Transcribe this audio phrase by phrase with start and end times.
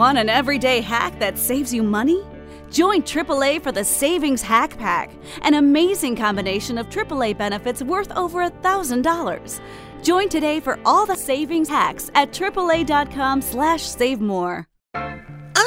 [0.00, 2.24] Want an everyday hack that saves you money?
[2.70, 5.10] Join AAA for the Savings Hack Pack,
[5.42, 9.60] an amazing combination of AAA benefits worth over $1,000.
[10.02, 14.66] Join today for all the savings hacks at AAA.com slash save more.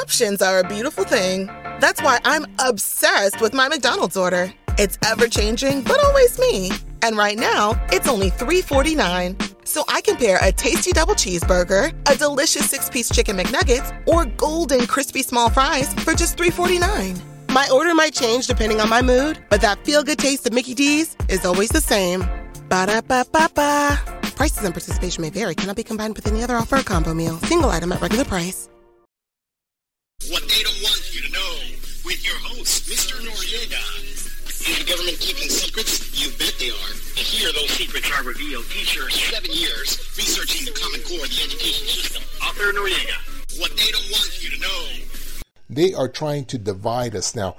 [0.02, 1.46] Options are a beautiful thing.
[1.78, 4.52] That's why I'm obsessed with my McDonald's order.
[4.78, 6.72] It's ever changing, but always me.
[7.04, 9.66] And right now, it's only $3.49.
[9.68, 14.24] So I can pair a tasty double cheeseburger, a delicious six piece chicken McNuggets, or
[14.24, 17.20] golden crispy small fries for just $3.49.
[17.50, 20.72] My order might change depending on my mood, but that feel good taste of Mickey
[20.72, 22.20] D's is always the same.
[22.70, 24.00] Ba da ba ba ba.
[24.34, 27.36] Prices and participation may vary, cannot be combined with any other offer or combo meal.
[27.40, 28.70] Single item at regular price.
[30.30, 31.54] What they don't want you to know
[32.06, 33.20] with your host, Mr.
[33.20, 34.13] Noriega.
[34.66, 36.08] Is the government keeping secrets?
[36.16, 36.92] You bet they are.
[37.16, 38.64] And here those secrets are revealed.
[38.70, 42.22] Teacher, seven years researching the Common Core, of the education system.
[42.40, 43.60] Author Noriega.
[43.60, 44.86] What they don't want you to know.
[45.68, 47.36] They are trying to divide us.
[47.36, 47.56] Now,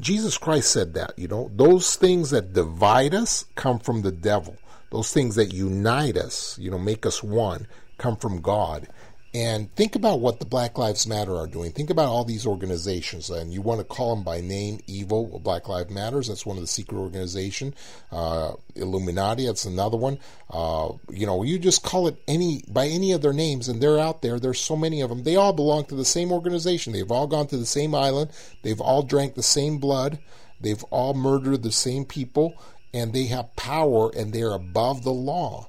[0.00, 4.56] Jesus Christ said that, you know, those things that divide us come from the devil.
[4.90, 7.66] Those things that unite us, you know, make us one,
[7.98, 8.86] come from God.
[9.34, 11.72] And think about what the Black Lives Matter are doing.
[11.72, 15.40] Think about all these organizations, and you want to call them by name, evil.
[15.42, 16.28] Black Lives Matters.
[16.28, 17.74] That's one of the secret organization.
[18.12, 19.46] Uh, Illuminati.
[19.46, 20.20] That's another one.
[20.48, 23.98] Uh, you know, you just call it any by any of their names, and they're
[23.98, 24.38] out there.
[24.38, 25.24] There's so many of them.
[25.24, 26.92] They all belong to the same organization.
[26.92, 28.30] They've all gone to the same island.
[28.62, 30.20] They've all drank the same blood.
[30.60, 32.54] They've all murdered the same people,
[32.92, 35.66] and they have power, and they're above the law.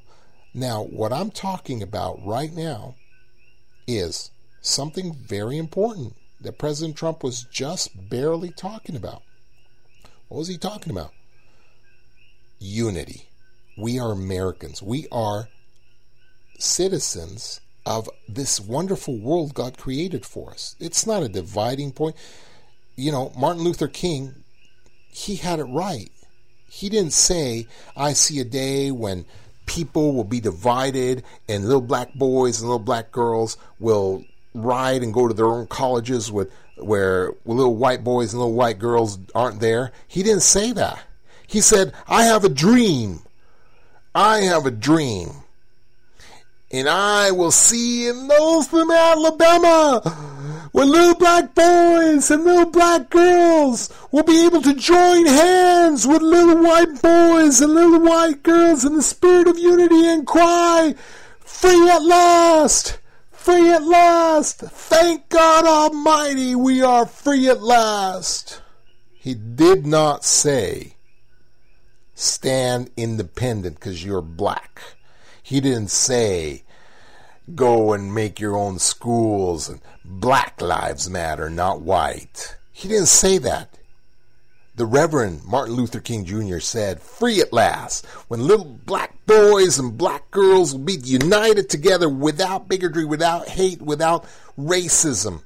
[0.53, 2.93] Now, what I'm talking about right now
[3.87, 9.21] is something very important that President Trump was just barely talking about.
[10.27, 11.11] What was he talking about?
[12.59, 13.29] Unity.
[13.77, 14.81] We are Americans.
[14.81, 15.49] We are
[16.57, 20.75] citizens of this wonderful world God created for us.
[20.79, 22.15] It's not a dividing point.
[22.95, 24.33] You know, Martin Luther King,
[25.09, 26.11] he had it right.
[26.69, 29.25] He didn't say, I see a day when
[29.65, 35.13] people will be divided and little black boys and little black girls will ride and
[35.13, 39.59] go to their own colleges with where little white boys and little white girls aren't
[39.59, 39.91] there.
[40.07, 40.99] He didn't say that.
[41.47, 43.21] He said, I have a dream.
[44.13, 45.29] I have a dream.
[46.71, 50.34] And I will see in those from Alabama
[50.75, 56.21] where little black boys and little black girls will be able to join hands with
[56.21, 60.93] little white boys and little white girls in the spirit of unity and cry,
[61.39, 62.99] Free at last!
[63.31, 64.57] Free at last!
[64.59, 68.61] Thank God Almighty we are free at last!
[69.13, 70.97] He did not say,
[72.15, 74.81] Stand independent because you're black.
[75.41, 76.64] He didn't say,
[77.53, 82.55] go and make your own schools and black lives matter, not white.
[82.71, 83.77] He didn't say that.
[84.75, 86.59] The Reverend Martin Luther King Jr.
[86.59, 92.09] said, Free at last, when little black boys and black girls will be united together
[92.09, 94.25] without bigotry, without hate, without
[94.59, 95.43] racism.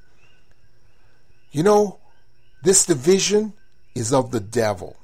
[1.52, 2.00] You know,
[2.64, 3.52] this division
[3.94, 4.96] is of the devil.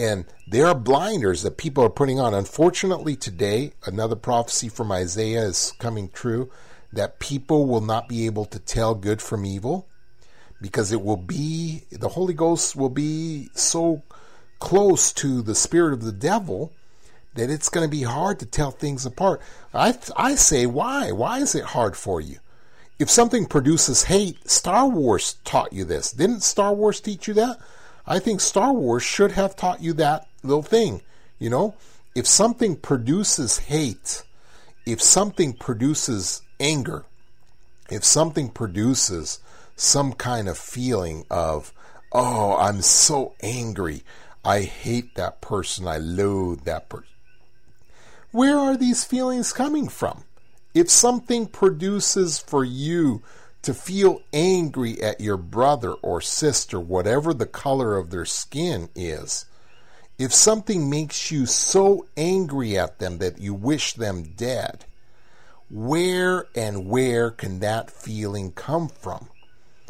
[0.00, 2.32] And there are blinders that people are putting on.
[2.32, 6.50] Unfortunately, today, another prophecy from Isaiah is coming true
[6.90, 9.86] that people will not be able to tell good from evil
[10.58, 14.02] because it will be, the Holy Ghost will be so
[14.58, 16.72] close to the spirit of the devil
[17.34, 19.42] that it's going to be hard to tell things apart.
[19.74, 21.12] I, I say, why?
[21.12, 22.38] Why is it hard for you?
[22.98, 26.10] If something produces hate, Star Wars taught you this.
[26.10, 27.58] Didn't Star Wars teach you that?
[28.10, 31.00] I think Star Wars should have taught you that little thing.
[31.38, 31.76] You know,
[32.16, 34.24] if something produces hate,
[34.84, 37.04] if something produces anger,
[37.88, 39.38] if something produces
[39.76, 41.72] some kind of feeling of,
[42.10, 44.02] oh, I'm so angry,
[44.44, 47.06] I hate that person, I loathe that person.
[48.32, 50.24] Where are these feelings coming from?
[50.74, 53.22] If something produces for you
[53.62, 59.44] to feel angry at your brother or sister, whatever the color of their skin is,
[60.18, 64.84] if something makes you so angry at them that you wish them dead,
[65.70, 69.28] where and where can that feeling come from?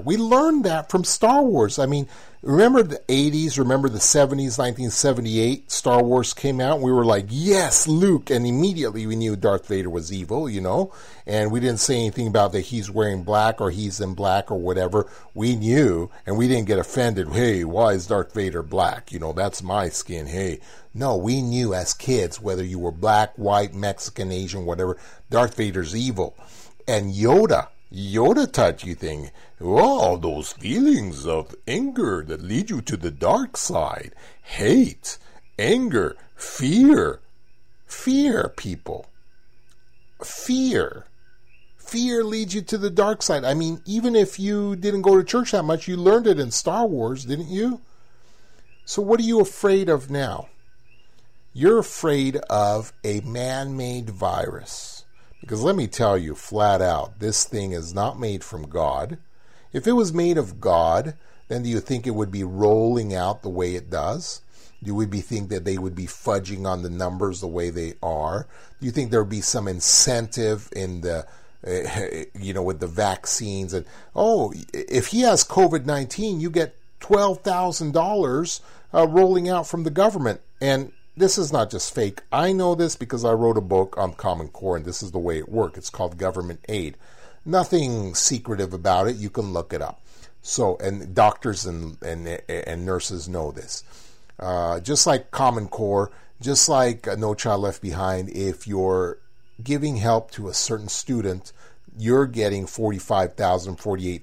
[0.03, 1.79] We learned that from Star Wars.
[1.79, 2.09] I mean,
[2.43, 6.81] remember the 80s, remember the 70s, 1978, Star Wars came out.
[6.81, 8.31] We were like, yes, Luke.
[8.31, 10.93] And immediately we knew Darth Vader was evil, you know,
[11.27, 14.59] and we didn't say anything about that he's wearing black or he's in black or
[14.59, 15.11] whatever.
[15.35, 17.29] We knew and we didn't get offended.
[17.29, 19.13] Hey, why is Darth Vader black?
[19.13, 20.27] You know, that's my skin.
[20.27, 20.61] Hey,
[20.95, 24.97] no, we knew as kids, whether you were black, white, Mexican, Asian, whatever,
[25.29, 26.37] Darth Vader's evil.
[26.89, 29.31] And Yoda Yoda taught you things.
[29.61, 34.15] Oh, those feelings of anger that lead you to the dark side.
[34.43, 35.19] Hate,
[35.59, 37.21] anger, fear.
[37.87, 39.07] Fear, people.
[40.23, 41.07] Fear.
[41.77, 43.45] Fear leads you to the dark side.
[43.45, 46.53] I mean, even if you didn't go to church that much, you learned it in
[46.53, 47.81] Star Wars, didn't you?
[48.85, 50.49] So, what are you afraid of now?
[51.53, 55.00] You're afraid of a man made virus.
[55.41, 59.19] Because let me tell you flat out, this thing is not made from God.
[59.73, 61.15] If it was made of God,
[61.49, 64.43] then do you think it would be rolling out the way it does?
[64.83, 67.95] Do we be think that they would be fudging on the numbers the way they
[68.03, 68.47] are?
[68.81, 71.27] Do you think there would be some incentive in the
[71.67, 73.85] uh, you know, with the vaccines and
[74.17, 78.61] oh, if he has COVID nineteen, you get twelve thousand uh, dollars
[78.93, 82.23] rolling out from the government, and this is not just fake.
[82.33, 85.19] I know this because I wrote a book on Common Core, and this is the
[85.19, 85.79] way it works.
[85.79, 86.97] It's called Government Aid.
[87.45, 89.17] Nothing secretive about it.
[89.17, 90.01] You can look it up.
[90.43, 93.85] So, and doctors and and, and nurses know this.
[94.39, 96.11] Uh, just like Common Core,
[96.41, 99.19] just like No Child Left Behind, if you're
[99.63, 101.53] giving help to a certain student,
[101.99, 103.37] you're getting $45,000,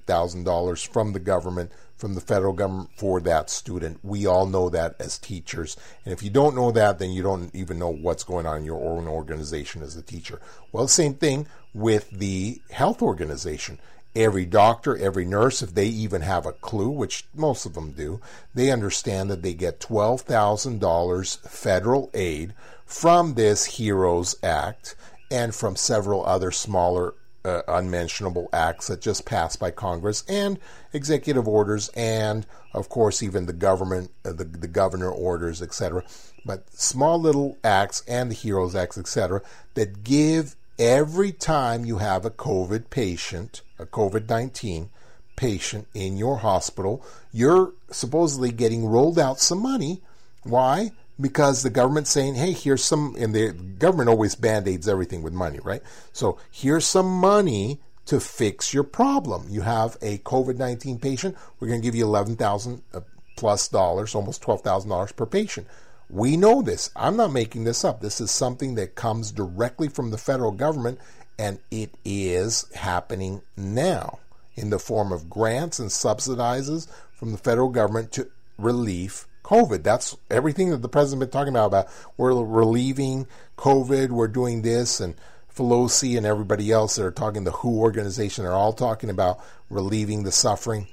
[0.04, 3.98] $48,000 from the government, from the federal government for that student.
[4.02, 5.76] We all know that as teachers.
[6.04, 8.64] And if you don't know that, then you don't even know what's going on in
[8.64, 10.40] your own organization as a teacher.
[10.72, 13.78] Well, same thing with the health organization.
[14.16, 18.20] Every doctor, every nurse, if they even have a clue, which most of them do,
[18.54, 22.54] they understand that they get $12,000 federal aid
[22.86, 24.96] from this HEROES Act
[25.30, 30.58] and from several other smaller uh, unmentionable acts that just passed by Congress and
[30.92, 36.02] executive orders and of course even the government uh, the, the governor orders etc
[36.44, 39.40] but small little acts and the heroes acts etc
[39.74, 44.88] that give every time you have a covid patient a covid-19
[45.36, 50.00] patient in your hospital you're supposedly getting rolled out some money.
[50.42, 55.22] Why because the government's saying, hey, here's some, and the government always band aids everything
[55.22, 55.82] with money, right?
[56.12, 59.46] So here's some money to fix your problem.
[59.50, 63.00] You have a COVID 19 patient, we're going to give you 11000 uh,
[63.36, 65.66] plus dollars, almost $12,000 per patient.
[66.10, 66.90] We know this.
[66.96, 68.00] I'm not making this up.
[68.00, 70.98] This is something that comes directly from the federal government,
[71.38, 74.18] and it is happening now
[74.56, 78.28] in the form of grants and subsidizes from the federal government to
[78.58, 79.82] relief COVID.
[79.82, 81.66] That's everything that the president's been talking about.
[81.66, 85.14] About we're relieving COVID, we're doing this, and
[85.56, 89.40] Pelosi and everybody else that are talking the WHO organization are all talking about
[89.70, 90.86] relieving the suffering.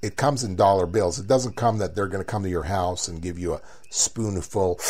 [0.00, 1.18] It comes in dollar bills.
[1.18, 3.60] It doesn't come that they're going to come to your house and give you a
[3.90, 4.80] spoonful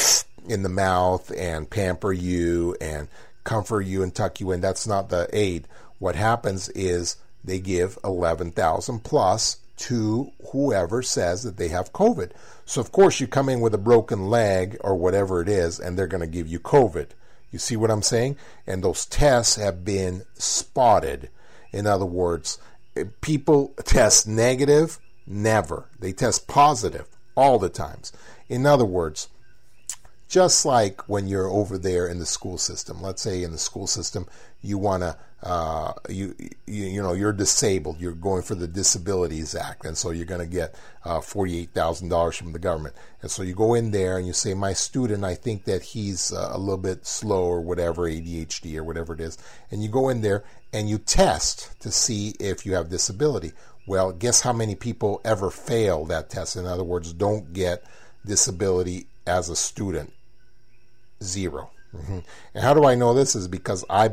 [0.48, 3.08] in the mouth and pamper you and
[3.44, 4.60] comfort you and tuck you in.
[4.60, 5.66] That's not the aid.
[5.98, 12.32] What happens is they give 11,000 plus to whoever says that they have COVID.
[12.64, 15.96] So, of course, you come in with a broken leg or whatever it is, and
[15.96, 17.08] they're going to give you COVID.
[17.50, 18.36] You see what I'm saying?
[18.66, 21.30] And those tests have been spotted.
[21.72, 22.58] In other words,
[22.96, 25.88] eh, people test negative, never.
[25.98, 28.12] They test positive all the times.
[28.48, 29.28] In other words,
[30.28, 33.86] just like when you're over there in the school system, let's say in the school
[33.86, 34.26] system,
[34.60, 36.34] you want to uh, you,
[36.66, 40.40] you you know you're disabled, you're going for the Disabilities Act, and so you're going
[40.40, 40.74] to get
[41.04, 42.96] uh, forty eight thousand dollars from the government.
[43.22, 46.32] And so you go in there and you say, my student, I think that he's
[46.32, 49.38] uh, a little bit slow or whatever, ADHD or whatever it is,
[49.70, 53.52] and you go in there and you test to see if you have disability.
[53.86, 56.56] Well, guess how many people ever fail that test?
[56.56, 57.84] In other words, don't get
[58.26, 60.12] disability as a student.
[61.22, 62.18] 0 mm-hmm.
[62.54, 63.34] And how do I know this?
[63.34, 64.12] Is because I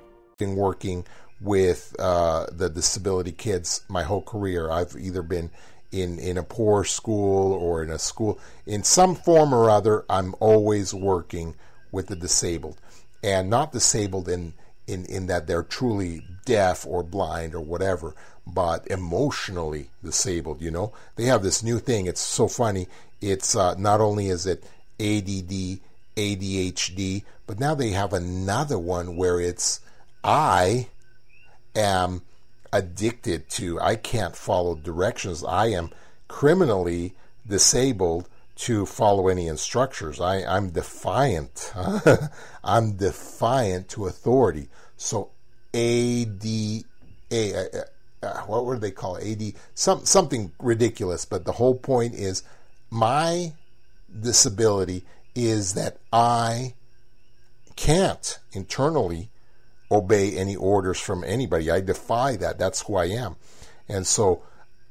[0.55, 1.05] working
[1.39, 4.69] with uh, the disability kids my whole career.
[4.69, 5.49] I've either been
[5.91, 10.35] in, in a poor school or in a school, in some form or other, I'm
[10.39, 11.55] always working
[11.91, 12.77] with the disabled.
[13.23, 14.53] And not disabled in,
[14.87, 18.15] in, in that they're truly deaf or blind or whatever,
[18.47, 20.93] but emotionally disabled, you know?
[21.15, 22.07] They have this new thing.
[22.07, 22.87] It's so funny.
[23.19, 24.63] It's uh, not only is it
[24.99, 25.79] ADD,
[26.15, 29.81] ADHD, but now they have another one where it's
[30.23, 30.87] I
[31.75, 32.21] am
[32.71, 35.43] addicted to, I can't follow directions.
[35.43, 35.89] I am
[36.27, 37.15] criminally
[37.47, 40.21] disabled to follow any instructions.
[40.21, 41.73] I, I'm defiant.
[42.63, 44.69] I'm defiant to authority.
[44.97, 45.31] So
[45.73, 46.83] AD, A,
[47.31, 47.63] uh,
[48.21, 49.17] uh, what were they call?
[49.17, 51.25] AD, some, something ridiculous.
[51.25, 52.43] But the whole point is
[52.91, 53.53] my
[54.19, 56.75] disability is that I
[57.75, 59.30] can't internally
[59.91, 61.69] obey any orders from anybody.
[61.69, 62.57] I defy that.
[62.57, 63.35] That's who I am.
[63.89, 64.41] And so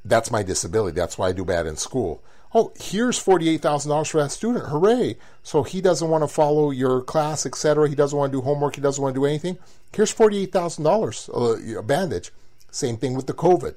[0.05, 0.95] that's my disability.
[0.95, 2.23] That's why I do bad in school.
[2.53, 4.67] Oh, here's $48,000 for that student.
[4.67, 5.17] Hooray.
[5.43, 7.89] So he doesn't want to follow your class, etc.
[7.89, 8.75] He doesn't want to do homework.
[8.75, 9.57] He doesn't want to do anything.
[9.95, 12.33] Here's $48,000 uh, a bandage.
[12.71, 13.75] Same thing with the COVID.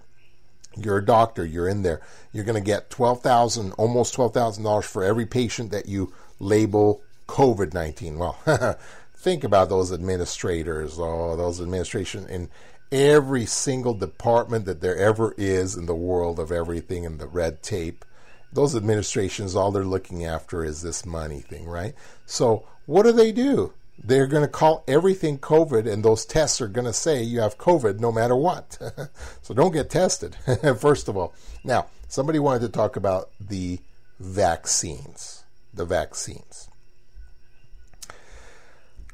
[0.76, 1.46] You're a doctor.
[1.46, 2.02] You're in there.
[2.32, 8.18] You're going to get 12000 almost $12,000 for every patient that you label COVID 19.
[8.18, 8.38] Well,
[9.24, 12.50] think about those administrators, or those administration in
[12.92, 17.64] every single department that there ever is in the world of everything and the red
[17.64, 18.04] tape.
[18.52, 21.96] Those administrations, all they're looking after is this money thing, right?
[22.26, 23.74] So, what do they do?
[24.04, 27.58] They're going to call everything COVID, and those tests are going to say you have
[27.58, 28.78] COVID no matter what.
[29.42, 30.36] so, don't get tested,
[30.78, 31.34] first of all.
[31.64, 33.80] Now, somebody wanted to talk about the
[34.20, 35.46] vaccines.
[35.74, 36.70] The vaccines.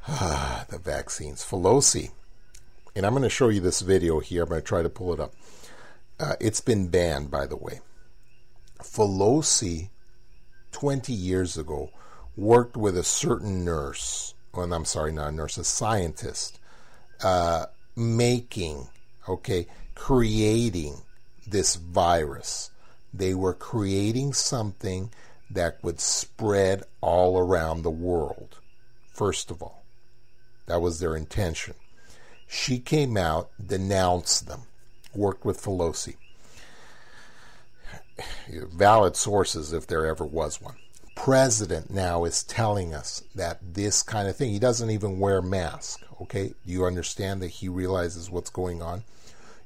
[0.08, 1.44] the vaccines.
[1.44, 2.10] Pelosi.
[2.96, 4.42] And I'm going to show you this video here.
[4.42, 5.34] I'm going to try to pull it up.
[6.18, 7.80] Uh, it's been banned, by the way.
[8.78, 9.90] Pelosi,
[10.72, 11.90] 20 years ago,
[12.36, 16.58] worked with a certain nurse, well, I'm sorry, not a nurse, a scientist,
[17.22, 18.88] uh, making,
[19.28, 21.02] okay, creating
[21.46, 22.70] this virus.
[23.12, 25.10] They were creating something
[25.50, 28.58] that would spread all around the world,
[29.12, 29.79] first of all.
[30.70, 31.74] That was their intention.
[32.46, 34.60] She came out, denounced them,
[35.12, 36.14] worked with Pelosi.
[38.48, 40.76] Valid sources, if there ever was one.
[41.16, 46.04] President now is telling us that this kind of thing, he doesn't even wear mask.
[46.22, 49.02] Okay, do you understand that he realizes what's going on?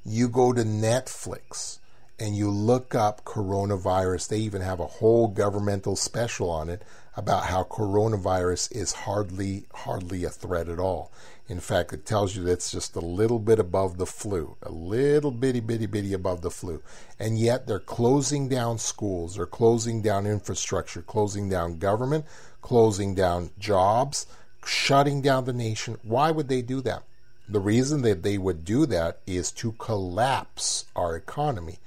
[0.03, 1.77] You go to Netflix
[2.17, 4.29] and you look up coronavirus.
[4.29, 6.81] They even have a whole governmental special on it
[7.17, 11.11] about how coronavirus is hardly hardly a threat at all.
[11.47, 14.71] In fact, it tells you that it's just a little bit above the flu, a
[14.71, 16.81] little bitty bitty bitty above the flu.
[17.19, 22.25] And yet they're closing down schools, they're closing down infrastructure, closing down government,
[22.61, 24.25] closing down jobs,
[24.65, 25.97] shutting down the nation.
[26.03, 27.03] Why would they do that?
[27.47, 31.77] The reason that they would do that is to collapse our economy.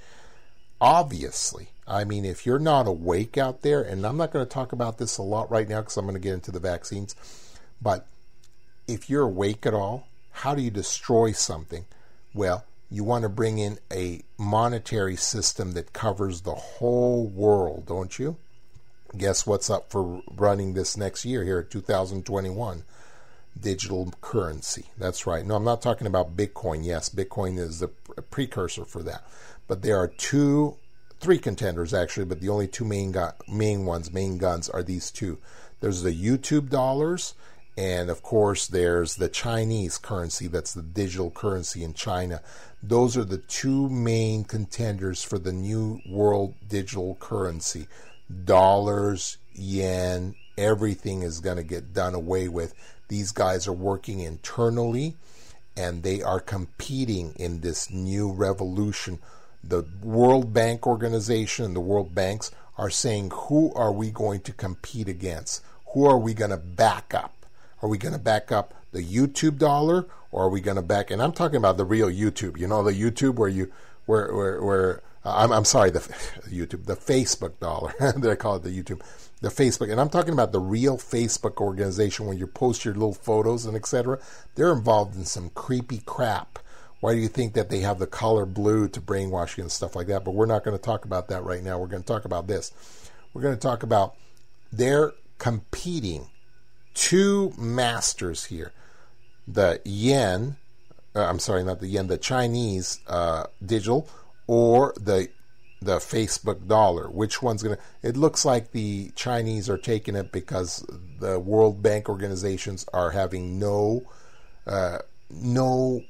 [0.81, 4.73] Obviously, I mean, if you're not awake out there, and I'm not going to talk
[4.73, 7.17] about this a lot right now because I'm going to get into the vaccines,
[7.81, 8.07] but
[8.87, 11.85] if you're awake at all, how do you destroy something?
[12.33, 18.19] Well, you want to bring in a monetary system that covers the whole world, don't
[18.19, 18.37] you?
[19.17, 22.85] Guess what's up for running this next year here at 2021?
[23.61, 24.87] Digital currency.
[24.97, 25.45] That's right.
[25.45, 26.85] No, I'm not talking about Bitcoin.
[26.85, 29.25] Yes, Bitcoin is the precursor for that.
[29.69, 30.77] But there are two
[31.21, 35.11] three contenders actually, but the only two main gu- main ones, main guns are these
[35.11, 35.39] two.
[35.81, 37.35] There's the YouTube dollars,
[37.77, 40.49] and of course there's the Chinese currency.
[40.49, 42.41] That's the digital currency in China.
[42.83, 47.89] Those are the two main contenders for the new world digital currency.
[48.45, 52.75] Dollars, yen, everything is going to get done away with.
[53.09, 55.17] These guys are working internally
[55.77, 59.19] and they are competing in this new revolution
[59.63, 64.53] the World Bank organization and the World Banks are saying, who are we going to
[64.53, 65.63] compete against?
[65.95, 67.47] Who are we going to back up?
[67.83, 71.11] Are we going to back up the YouTube dollar or are we going to back,
[71.11, 73.73] and I'm talking about the real YouTube, you know, the YouTube where you,
[74.07, 76.01] where, where, where, uh, I'm, I'm sorry, the
[76.51, 79.01] YouTube, the Facebook dollar, they call it the YouTube,
[79.41, 83.15] the Facebook, and I'm talking about the real Facebook organization where you post your little
[83.15, 84.19] photos and etc.
[84.55, 86.59] They're involved in some creepy crap
[87.01, 90.09] why do you think that they have the color blue to brainwashing and stuff like
[90.09, 90.25] that?
[90.25, 91.79] But we're not going to talk about that right now.
[91.79, 92.73] We're going to talk about this.
[93.33, 94.15] We're going to talk about
[94.73, 96.31] they're competing
[96.95, 98.73] two masters here
[99.47, 100.57] the yen
[101.19, 104.09] uh, I'm sorry, not the yen, the Chinese uh, digital
[104.47, 105.29] or the
[105.81, 107.09] the Facebook dollar.
[107.09, 107.83] Which one's going to?
[108.09, 110.87] It looks like the Chinese are taking it because
[111.19, 114.03] the World Bank organizations are having no
[114.67, 114.99] uh,
[115.31, 116.03] no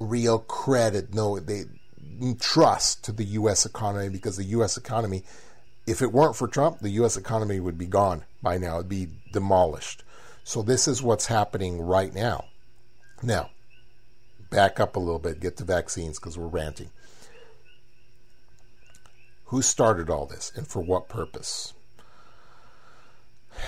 [0.00, 1.64] real credit, no they
[2.40, 3.64] trust to the U.S.
[3.64, 4.76] economy because the U.S.
[4.76, 5.24] economy,
[5.86, 7.16] if it weren't for Trump, the U.S.
[7.16, 8.76] economy would be gone by now.
[8.76, 10.02] It'd be demolished.
[10.44, 12.46] So this is what's happening right now.
[13.22, 13.50] Now,
[14.50, 16.90] back up a little bit, get to vaccines because we're ranting.
[19.46, 21.72] Who started all this and for what purpose?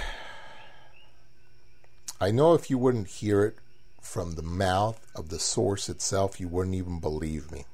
[2.20, 3.56] I know if you wouldn't hear it
[4.00, 7.64] from the mouth of the source itself, you wouldn't even believe me.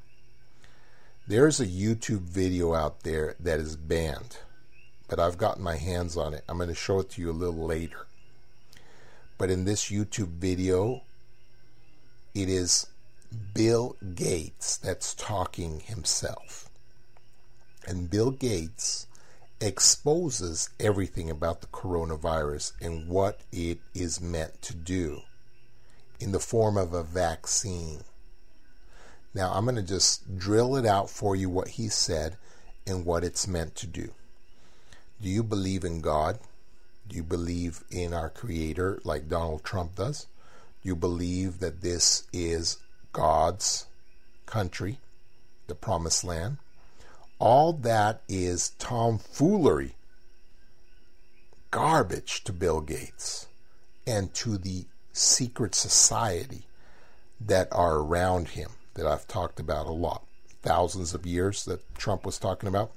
[1.26, 4.38] There's a YouTube video out there that is banned,
[5.08, 6.44] but I've gotten my hands on it.
[6.48, 8.06] I'm going to show it to you a little later.
[9.38, 11.02] But in this YouTube video,
[12.34, 12.86] it is
[13.54, 16.70] Bill Gates that's talking himself.
[17.86, 19.06] And Bill Gates
[19.60, 25.22] exposes everything about the coronavirus and what it is meant to do
[26.20, 28.00] in the form of a vaccine.
[29.34, 32.36] Now, I'm going to just drill it out for you what he said
[32.86, 34.10] and what it's meant to do.
[35.20, 36.38] Do you believe in God?
[37.08, 40.26] Do you believe in our Creator like Donald Trump does?
[40.82, 42.78] Do you believe that this is
[43.12, 43.86] God's
[44.46, 44.98] country,
[45.66, 46.56] the promised land?
[47.38, 49.94] All that is tomfoolery,
[51.70, 53.46] garbage to Bill Gates
[54.06, 56.62] and to the secret society
[57.40, 60.24] that are around him that I've talked about a lot.
[60.62, 62.92] Thousands of years that Trump was talking about.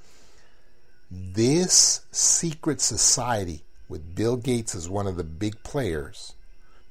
[1.11, 6.33] This secret society with Bill Gates as one of the big players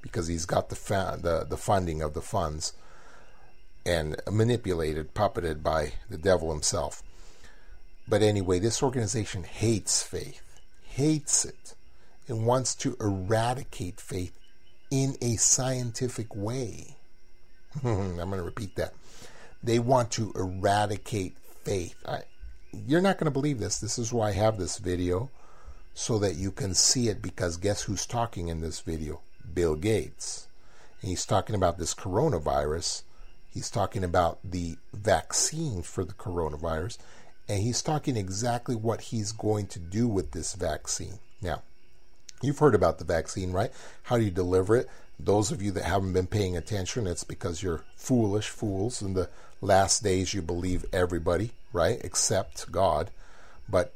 [0.02, 2.72] because he's got the, fa- the, the funding of the funds
[3.86, 7.02] and manipulated, puppeted by the devil himself.
[8.08, 11.74] But anyway, this organization hates faith, hates it,
[12.26, 14.38] and wants to eradicate faith
[14.90, 16.96] in a scientific way.
[17.84, 18.94] I'm going to repeat that.
[19.62, 21.94] They want to eradicate faith.
[22.06, 22.22] I,
[22.72, 23.78] you're not going to believe this.
[23.78, 25.30] This is why I have this video
[25.94, 29.20] so that you can see it because guess who's talking in this video?
[29.52, 30.46] Bill Gates.
[31.00, 33.02] And he's talking about this coronavirus.
[33.50, 36.98] He's talking about the vaccine for the coronavirus.
[37.48, 41.18] And he's talking exactly what he's going to do with this vaccine.
[41.40, 41.62] Now,
[42.42, 43.70] you've heard about the vaccine, right?
[44.04, 44.88] How do you deliver it?
[45.20, 49.02] Those of you that haven't been paying attention, it's because you're foolish fools.
[49.02, 49.28] In the
[49.60, 52.00] last days, you believe everybody, right?
[52.04, 53.10] Except God.
[53.68, 53.92] But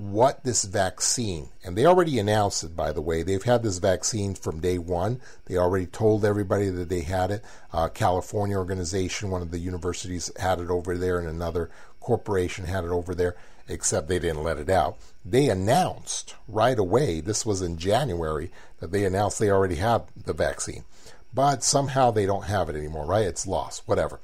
[0.00, 3.22] what this vaccine, and they already announced it, by the way.
[3.22, 5.20] They've had this vaccine from day one.
[5.44, 7.44] They already told everybody that they had it.
[7.70, 12.84] Uh, California organization, one of the universities had it over there, and another corporation had
[12.84, 13.36] it over there,
[13.68, 14.96] except they didn't let it out.
[15.24, 20.32] They announced right away, this was in January, that they announced they already had the
[20.32, 20.84] vaccine.
[21.32, 23.26] But somehow they don't have it anymore, right?
[23.26, 24.18] It's lost, whatever.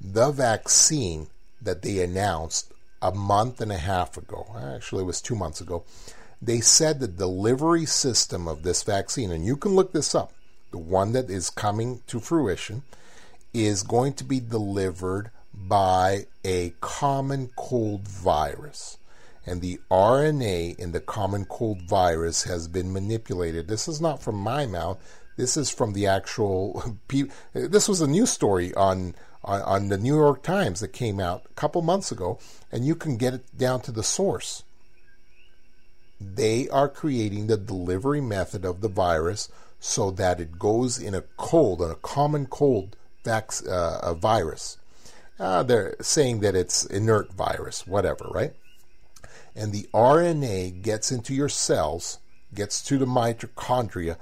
[0.00, 1.28] The vaccine
[1.60, 5.84] that they announced a month and a half ago, actually, it was two months ago,
[6.40, 10.32] they said the delivery system of this vaccine, and you can look this up,
[10.70, 12.82] the one that is coming to fruition,
[13.54, 18.98] is going to be delivered by a common cold virus.
[19.46, 23.68] And the RNA in the common cold virus has been manipulated.
[23.68, 24.98] This is not from my mouth.
[25.36, 26.98] This is from the actual.
[27.52, 31.46] This was a news story on, on, on the New York Times that came out
[31.50, 32.38] a couple months ago,
[32.72, 34.62] and you can get it down to the source.
[36.20, 41.22] They are creating the delivery method of the virus so that it goes in a
[41.36, 44.78] cold, in a common cold uh, virus.
[45.38, 48.54] Uh, they're saying that it's inert virus, whatever, right?
[49.56, 52.18] And the RNA gets into your cells,
[52.54, 54.16] gets to the mitochondria,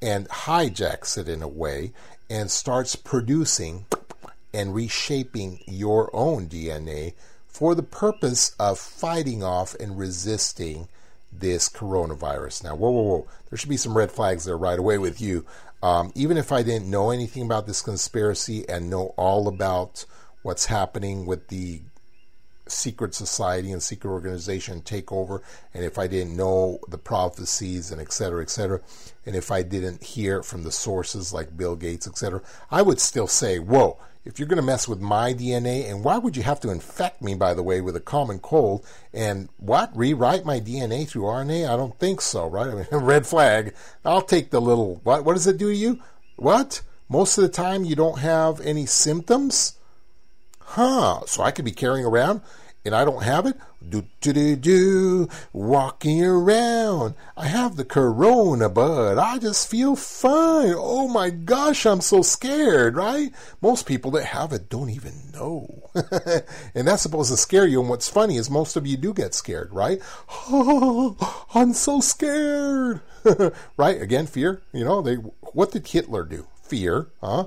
[0.00, 1.92] and hijacks it in a way
[2.30, 3.86] and starts producing
[4.52, 7.14] and reshaping your own DNA
[7.46, 10.88] for the purpose of fighting off and resisting
[11.32, 12.64] this coronavirus.
[12.64, 13.26] Now, whoa, whoa, whoa.
[13.50, 15.44] There should be some red flags there right away with you.
[15.82, 20.04] Um, even if I didn't know anything about this conspiracy and know all about
[20.42, 21.82] what's happening with the
[22.70, 25.42] secret society and secret organization take over,
[25.74, 28.80] and if I didn't know the prophecies and et cetera, et cetera,
[29.26, 33.00] and if I didn't hear from the sources like Bill Gates, et cetera, I would
[33.00, 36.42] still say, whoa, if you're going to mess with my DNA, and why would you
[36.42, 40.60] have to infect me, by the way, with a common cold, and what, rewrite my
[40.60, 41.66] DNA through RNA?
[41.66, 42.66] I don't think so, right?
[42.66, 43.74] I mean, red flag.
[44.04, 46.00] I'll take the little, what, what does it do to you?
[46.36, 46.82] What?
[47.08, 49.77] Most of the time, you don't have any symptoms.
[50.72, 52.42] Huh, so I could be carrying around
[52.84, 53.56] and I don't have it?
[53.86, 57.14] Do do do do, walking around.
[57.36, 60.74] I have the corona, but I just feel fine.
[60.76, 63.32] Oh my gosh, I'm so scared, right?
[63.62, 65.90] Most people that have it don't even know.
[66.74, 67.80] and that's supposed to scare you.
[67.80, 70.00] And what's funny is most of you do get scared, right?
[70.50, 73.00] Oh, I'm so scared.
[73.76, 74.00] right?
[74.00, 74.60] Again, fear.
[74.72, 76.46] You know, they what did Hitler do?
[76.62, 77.46] Fear, huh?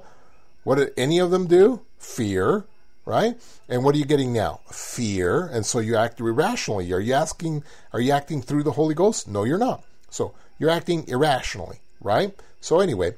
[0.64, 1.82] What did any of them do?
[2.00, 2.66] Fear
[3.06, 3.36] right?
[3.68, 4.62] And what are you getting now?
[4.72, 6.92] Fear, and so you act irrationally.
[6.94, 7.64] Are you asking?
[7.94, 9.28] Are you acting through the Holy Ghost?
[9.28, 9.84] No, you're not.
[10.10, 12.36] So you're acting irrationally, right?
[12.60, 13.16] So anyway,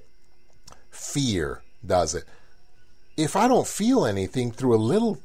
[0.90, 2.26] fear does it.
[3.18, 5.20] If I don't feel anything through a little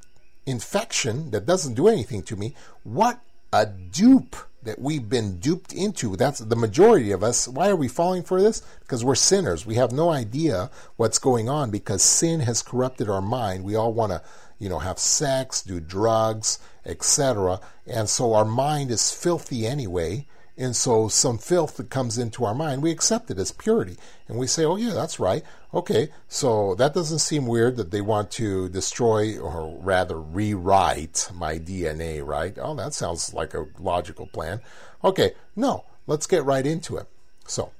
[0.46, 3.20] infection that doesn't do anything to me, what
[3.52, 6.16] a dupe that we've been duped into.
[6.16, 7.46] That's the majority of us.
[7.46, 8.60] Why are we falling for this?
[8.80, 9.64] Because we're sinners.
[9.64, 13.64] We have no idea what's going on because sin has corrupted our mind.
[13.64, 14.22] We all want to
[14.58, 17.60] you know, have sex, do drugs, etc.
[17.86, 20.26] And so our mind is filthy anyway.
[20.56, 23.96] And so some filth that comes into our mind, we accept it as purity.
[24.26, 25.44] And we say, oh, yeah, that's right.
[25.72, 31.58] Okay, so that doesn't seem weird that they want to destroy or rather rewrite my
[31.58, 32.56] DNA, right?
[32.60, 34.60] Oh, that sounds like a logical plan.
[35.04, 37.06] Okay, no, let's get right into it.
[37.46, 37.70] So,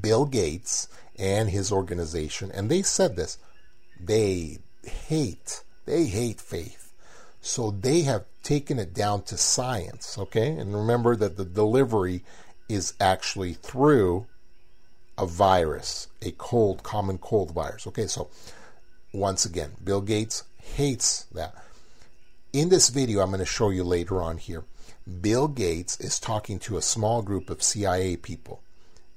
[0.00, 3.38] Bill Gates and his organization, and they said this,
[4.00, 6.92] they hate they hate faith.
[7.40, 10.48] So they have taken it down to science, okay?
[10.48, 12.24] And remember that the delivery
[12.68, 14.26] is actually through
[15.18, 17.86] a virus, a cold, common cold virus.
[17.86, 18.30] Okay, so
[19.12, 21.54] once again, Bill Gates hates that.
[22.52, 24.64] In this video, I'm going to show you later on here,
[25.20, 28.62] Bill Gates is talking to a small group of CIA people.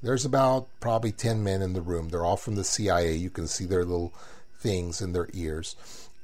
[0.02, 2.10] There's about probably 10 men in the room.
[2.10, 3.14] They're all from the CIA.
[3.14, 4.14] You can see their little
[4.60, 5.76] things in their ears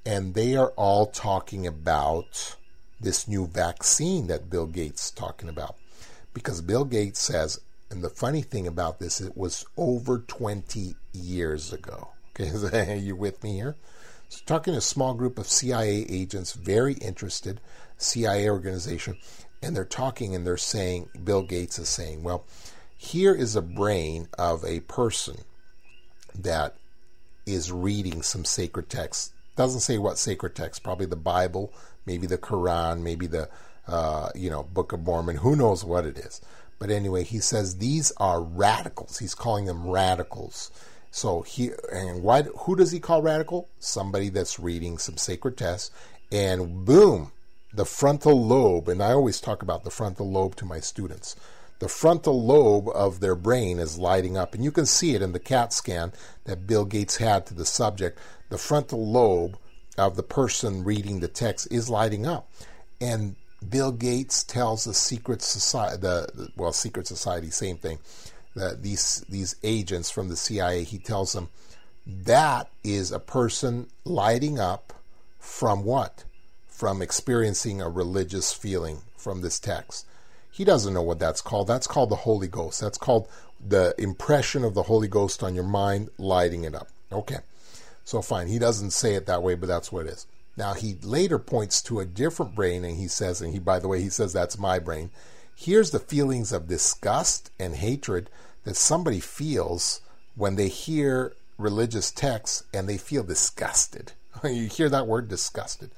[0.05, 2.55] and they are all talking about
[2.99, 5.75] this new vaccine that Bill Gates is talking about.
[6.33, 7.59] Because Bill Gates says,
[7.89, 12.09] and the funny thing about this, it was over 20 years ago.
[12.29, 12.49] Okay,
[12.93, 13.75] are you with me here?
[14.29, 17.59] So talking to a small group of CIA agents, very interested,
[17.97, 19.17] CIA organization,
[19.61, 22.45] and they're talking and they're saying, Bill Gates is saying, well,
[22.95, 25.39] here is a brain of a person
[26.33, 26.75] that
[27.45, 31.73] is reading some sacred text doesn't say what sacred text, probably the Bible,
[32.05, 33.49] maybe the Quran, maybe the
[33.87, 35.37] uh, you know Book of Mormon.
[35.37, 36.41] Who knows what it is?
[36.79, 39.19] But anyway, he says these are radicals.
[39.19, 40.71] He's calling them radicals.
[41.11, 42.43] So he and why?
[42.43, 43.69] Who does he call radical?
[43.79, 45.91] Somebody that's reading some sacred text,
[46.31, 47.31] and boom,
[47.73, 48.87] the frontal lobe.
[48.87, 51.35] And I always talk about the frontal lobe to my students.
[51.79, 55.33] The frontal lobe of their brain is lighting up, and you can see it in
[55.33, 56.13] the CAT scan
[56.45, 58.19] that Bill Gates had to the subject
[58.51, 59.57] the frontal lobe
[59.97, 62.51] of the person reading the text is lighting up.
[62.99, 63.37] And
[63.67, 67.97] Bill Gates tells the secret society, the well, secret society, same thing.
[68.55, 71.47] That these these agents from the CIA, he tells them
[72.05, 74.93] that is a person lighting up
[75.39, 76.25] from what?
[76.67, 80.05] From experiencing a religious feeling from this text.
[80.51, 81.67] He doesn't know what that's called.
[81.67, 82.81] That's called the Holy Ghost.
[82.81, 83.29] That's called
[83.65, 86.89] the impression of the Holy Ghost on your mind, lighting it up.
[87.13, 87.37] Okay.
[88.03, 90.27] So fine, he doesn't say it that way, but that's what it is.
[90.57, 93.87] Now he later points to a different brain and he says, and he by the
[93.87, 95.11] way, he says that's my brain.
[95.55, 98.29] Here's the feelings of disgust and hatred
[98.63, 100.01] that somebody feels
[100.35, 104.13] when they hear religious texts and they feel disgusted.
[104.43, 105.91] you hear that word disgusted.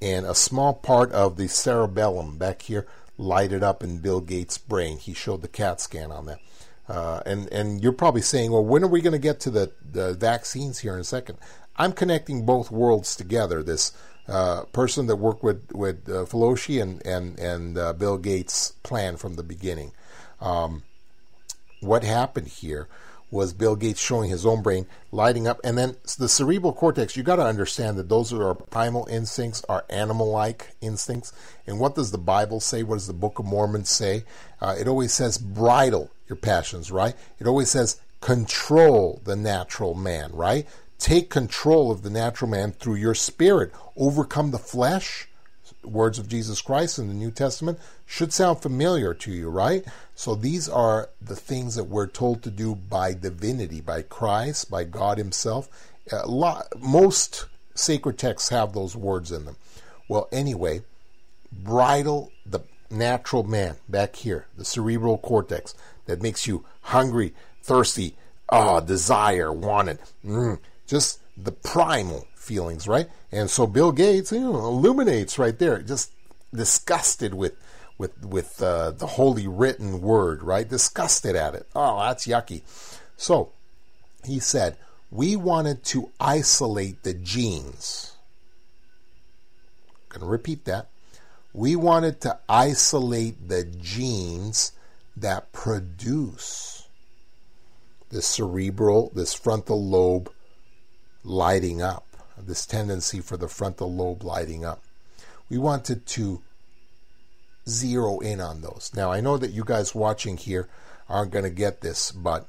[0.00, 2.86] And a small part of the cerebellum back here
[3.18, 4.98] lighted up in Bill Gates' brain.
[4.98, 6.40] He showed the CAT scan on that.
[6.88, 9.72] Uh, and and you're probably saying, well, when are we going to get to the,
[9.92, 11.38] the vaccines here in a second?
[11.76, 13.62] I'm connecting both worlds together.
[13.62, 13.92] This
[14.28, 16.26] uh, person that worked with with uh,
[16.80, 19.92] and and and uh, Bill Gates' plan from the beginning.
[20.40, 20.84] Um,
[21.80, 22.88] what happened here
[23.30, 27.16] was Bill Gates showing his own brain lighting up, and then the cerebral cortex.
[27.16, 31.32] You got to understand that those are our primal instincts, our animal-like instincts.
[31.66, 32.82] And what does the Bible say?
[32.82, 34.24] What does the Book of Mormon say?
[34.60, 37.14] Uh, it always says bridle your passions, right?
[37.38, 40.66] It always says control the natural man, right?
[40.98, 43.72] Take control of the natural man through your spirit.
[43.96, 45.25] Overcome the flesh.
[45.86, 49.84] Words of Jesus Christ in the New Testament should sound familiar to you, right?
[50.14, 54.84] So these are the things that we're told to do by divinity, by Christ, by
[54.84, 55.68] God Himself.
[56.26, 59.56] Lot, most sacred texts have those words in them.
[60.08, 60.82] Well, anyway,
[61.52, 65.74] bridle the natural man back here, the cerebral cortex
[66.06, 68.16] that makes you hungry, thirsty,
[68.48, 73.08] oh, desire, wanted, mm, just the primal feelings, right?
[73.36, 76.10] And so Bill Gates, you know, illuminates right there, just
[76.54, 77.54] disgusted with
[77.98, 80.66] with with uh, the holy written word, right?
[80.66, 81.66] Disgusted at it.
[81.74, 82.62] Oh, that's yucky.
[83.18, 83.52] So
[84.24, 84.78] he said,
[85.10, 88.16] we wanted to isolate the genes.
[89.90, 90.88] I'm going to repeat that.
[91.52, 94.72] We wanted to isolate the genes
[95.14, 96.88] that produce
[98.08, 100.30] the cerebral, this frontal lobe
[101.22, 102.15] lighting up,
[102.46, 104.82] this tendency for the frontal lobe lighting up.
[105.48, 106.42] We wanted to
[107.68, 108.92] zero in on those.
[108.94, 110.68] Now, I know that you guys watching here
[111.08, 112.46] aren't going to get this, but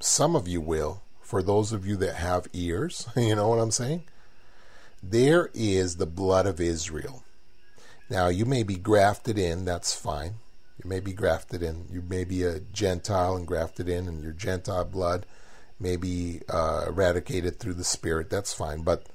[0.00, 1.02] some of you will.
[1.20, 4.04] For those of you that have ears, you know what I'm saying?
[5.02, 7.22] There is the blood of Israel.
[8.10, 10.34] Now, you may be grafted in, that's fine.
[10.82, 11.86] You may be grafted in.
[11.90, 15.26] You may be a Gentile and grafted in, and your Gentile blood
[15.78, 18.30] may be uh, eradicated through the Spirit.
[18.30, 18.82] That's fine.
[18.82, 19.06] But,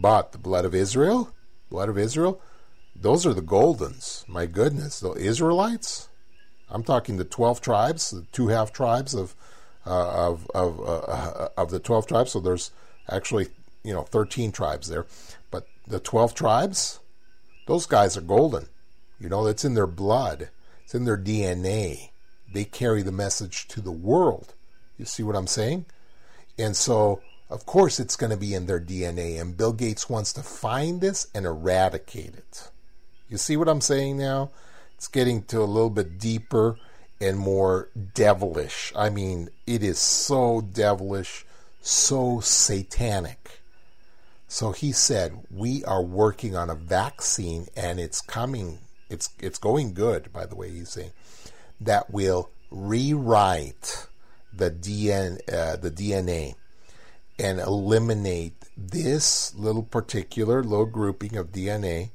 [0.00, 1.32] but the blood of Israel,
[1.70, 2.40] blood of Israel,
[2.94, 4.26] those are the Goldens.
[4.28, 6.08] My goodness, the Israelites.
[6.70, 9.34] I'm talking the twelve tribes, the two half tribes of
[9.86, 12.32] uh, of of uh, of the twelve tribes.
[12.32, 12.70] So there's
[13.08, 13.48] actually
[13.82, 15.06] you know thirteen tribes there,
[15.50, 17.00] but the twelve tribes,
[17.66, 18.66] those guys are golden.
[19.20, 20.50] You know, it's in their blood.
[20.82, 22.10] It's in their DNA.
[22.52, 24.54] They carry the message to the world.
[24.98, 25.86] You see what I'm saying?
[26.58, 27.20] And so,
[27.54, 29.40] of course, it's going to be in their DNA.
[29.40, 32.70] And Bill Gates wants to find this and eradicate it.
[33.28, 34.50] You see what I'm saying now?
[34.96, 36.76] It's getting to a little bit deeper
[37.20, 38.92] and more devilish.
[38.96, 41.46] I mean, it is so devilish,
[41.80, 43.60] so satanic.
[44.48, 48.78] So he said, "We are working on a vaccine and it's coming
[49.10, 50.70] it's it's going good, by the way.
[50.70, 51.12] He's saying
[51.80, 54.06] that will rewrite
[54.52, 56.54] the DNA, uh, the DNA,
[57.38, 62.10] and eliminate this little particular little grouping of DNA,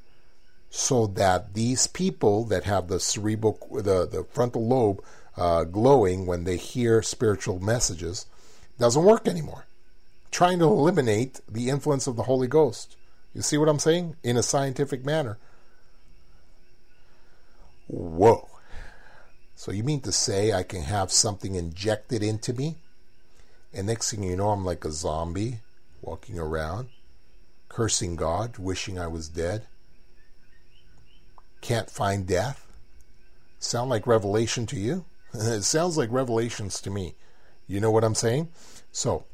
[0.69, 5.03] so that these people that have the cerebral, the the frontal lobe
[5.35, 8.25] uh, glowing when they hear spiritual messages,
[8.77, 9.65] doesn't work anymore.
[10.31, 12.95] Trying to eliminate the influence of the Holy Ghost.
[13.33, 14.15] You see what I'm saying?
[14.23, 15.37] In a scientific manner.
[17.87, 18.47] Whoa.
[19.55, 22.77] So you mean to say I can have something injected into me?
[23.73, 25.59] And next thing you know, I'm like a zombie
[26.01, 26.89] walking around,
[27.67, 29.67] cursing God, wishing I was dead.
[31.61, 32.65] Can't find death?
[33.59, 35.05] Sound like revelation to you?
[35.33, 37.15] it sounds like revelations to me.
[37.67, 38.49] You know what I'm saying?
[38.91, 39.25] So,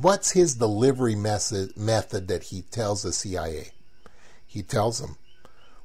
[0.00, 3.68] what's his delivery method, method that he tells the CIA?
[4.46, 5.16] He tells them,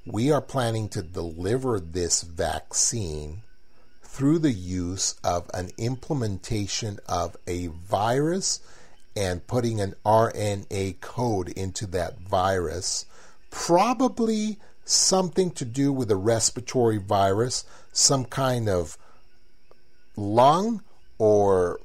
[0.06, 3.44] we are planning to deliver this vaccine
[4.16, 8.62] through the use of an implementation of a virus
[9.14, 13.06] and putting an RNA code into that virus,
[13.52, 18.98] probably something to do with a respiratory virus, some kind of
[20.16, 20.82] lung
[21.18, 21.82] or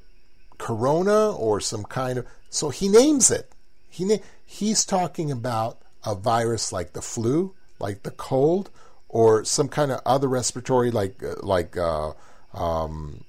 [0.57, 3.51] corona or some kind of so he names it.
[3.89, 8.69] He he's talking about a virus like the flu, like the cold
[9.11, 12.13] or some kind of other respiratory like uh, like uh,
[12.53, 13.25] um,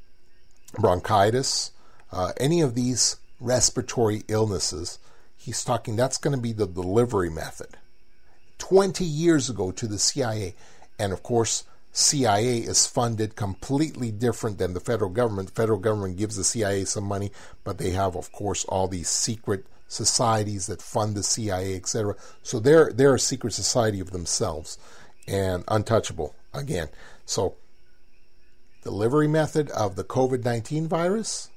[0.79, 1.73] bronchitis,
[2.13, 5.01] uh, any of these respiratory illnesses,
[5.37, 7.77] he's talking that's going to be the delivery method.
[8.59, 10.55] 20 years ago to the CIA,
[11.01, 15.49] and of course, CIA is funded completely different than the federal government.
[15.49, 17.33] The federal government gives the CIA some money,
[17.65, 22.15] but they have, of course, all these secret societies that fund the CIA, etc.
[22.45, 24.79] So they're they're a secret society of themselves
[25.27, 26.89] and untouchable again.
[27.25, 27.57] So
[28.83, 31.51] delivery method of the COVID-19 virus,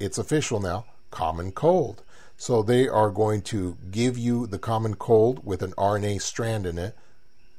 [0.00, 2.02] it's official now, common cold.
[2.36, 6.78] So they are going to give you the common cold with an RNA strand in
[6.78, 6.96] it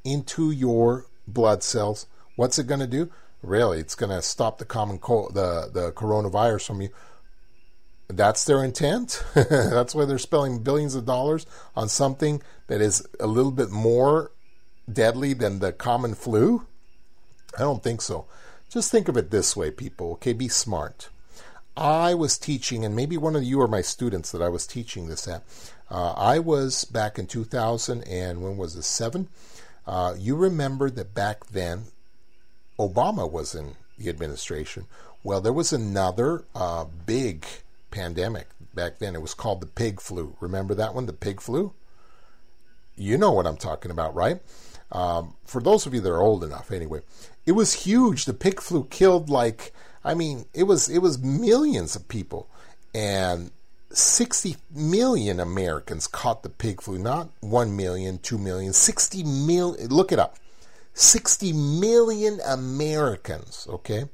[0.04, 2.06] into your blood cells.
[2.36, 3.10] What's it going to do?
[3.42, 6.90] Really, it's going to stop the common cold, the the coronavirus from you
[8.08, 9.24] that's their intent.
[9.34, 14.32] that's why they're spending billions of dollars on something that is a little bit more
[14.92, 16.66] deadly than the common flu.
[17.58, 18.26] I don't think so.
[18.70, 20.14] Just think of it this way, people.
[20.14, 21.10] Okay, be smart.
[21.76, 25.08] I was teaching, and maybe one of you are my students that I was teaching
[25.08, 25.44] this at.
[25.90, 29.28] Uh, I was back in 2000, and when was it, seven?
[29.86, 31.86] Uh, you remember that back then,
[32.80, 34.86] Obama was in the administration.
[35.24, 37.46] Well, there was another uh, big
[37.92, 39.16] pandemic back then.
[39.16, 40.36] It was called the pig flu.
[40.40, 41.74] Remember that one, the pig flu?
[42.96, 44.42] You know what I'm talking about, right?
[44.94, 47.02] Um, for those of you that are old enough, anyway,
[47.46, 48.24] it was huge.
[48.24, 52.48] The pig flu killed like I mean, it was it was millions of people,
[52.94, 53.52] and
[53.92, 56.98] 60 million Americans caught the pig flu.
[56.98, 59.90] Not 1 million, 2 million, 60 million.
[59.90, 60.38] Look it up.
[60.96, 64.06] 60 million Americans, okay?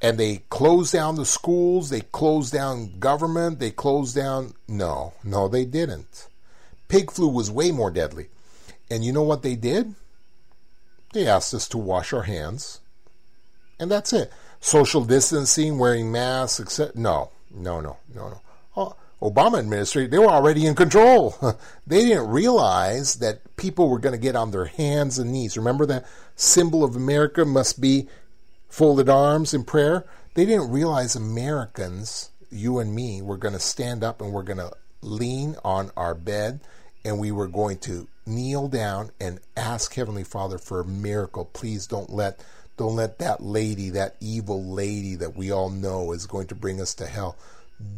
[0.00, 4.54] And they closed down the schools, they closed down government, they closed down.
[4.68, 6.28] No, no, they didn't.
[6.88, 8.28] Pig flu was way more deadly.
[8.90, 9.94] And you know what they did?
[11.12, 12.80] They asked us to wash our hands.
[13.78, 14.32] And that's it.
[14.60, 16.92] Social distancing, wearing masks, etc.
[16.94, 18.40] No, no, no, no, no.
[18.76, 21.34] Oh, Obama administration, they were already in control.
[21.86, 25.56] they didn't realize that people were going to get on their hands and knees.
[25.56, 28.08] Remember that symbol of America must be
[28.68, 30.04] folded arms in prayer?
[30.34, 34.58] They didn't realize Americans, you and me, were going to stand up and we're going
[34.58, 36.60] to lean on our bed
[37.04, 41.44] and we were going to kneel down and ask Heavenly Father for a miracle.
[41.46, 42.44] Please don't let
[42.76, 46.80] don't let that lady, that evil lady that we all know is going to bring
[46.80, 47.36] us to hell.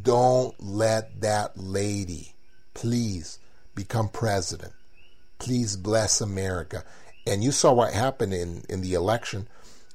[0.03, 2.35] Don't let that lady,
[2.75, 3.39] please,
[3.75, 4.73] become president.
[5.39, 6.85] Please bless America.
[7.27, 9.49] And you saw what happened in, in the election.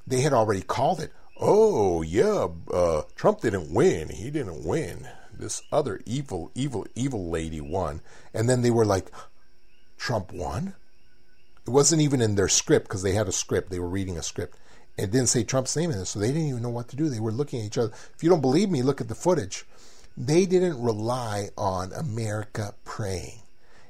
[0.08, 1.12] They had already called it.
[1.40, 4.10] Oh, yeah, uh, Trump didn't win.
[4.10, 5.08] He didn't win.
[5.32, 8.02] This other evil, evil, evil lady won.
[8.34, 9.10] And then they were like,
[10.00, 10.74] Trump won?
[11.68, 13.70] It wasn't even in their script because they had a script.
[13.70, 14.58] They were reading a script.
[14.98, 17.10] It didn't say Trump's name in it, so they didn't even know what to do.
[17.10, 17.92] They were looking at each other.
[18.16, 19.66] If you don't believe me, look at the footage.
[20.18, 23.42] They didn't rely on America praying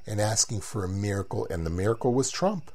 [0.05, 2.71] and asking for a miracle, and the miracle was Trump.